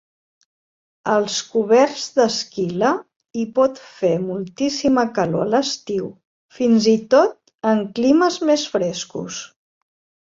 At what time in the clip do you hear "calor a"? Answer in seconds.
5.19-5.49